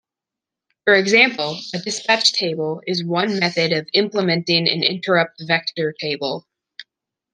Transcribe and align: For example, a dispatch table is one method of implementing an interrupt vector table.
For 0.83 0.95
example, 0.95 1.59
a 1.75 1.77
dispatch 1.77 2.33
table 2.33 2.81
is 2.87 3.03
one 3.03 3.37
method 3.37 3.71
of 3.71 3.87
implementing 3.93 4.67
an 4.67 4.81
interrupt 4.83 5.43
vector 5.45 5.91
table. 5.93 6.47